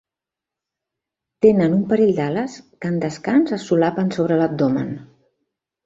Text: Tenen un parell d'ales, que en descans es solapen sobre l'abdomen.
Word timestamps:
Tenen 1.47 1.75
un 1.81 1.85
parell 1.93 2.15
d'ales, 2.21 2.57
que 2.79 2.93
en 2.95 2.99
descans 3.07 3.55
es 3.61 3.71
solapen 3.71 4.13
sobre 4.19 4.43
l'abdomen. 4.45 4.95